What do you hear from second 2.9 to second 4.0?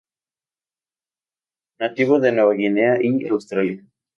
y Australia.